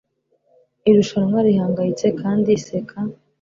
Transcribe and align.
Irushanwa 0.89 1.39
rihangayitse 1.47 2.07
kandi 2.21 2.47
riseka 2.55 2.97